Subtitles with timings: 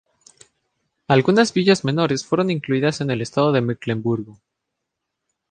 [1.07, 4.39] Algunas villas menores fueron incluidas en el Estado de Mecklemburgo.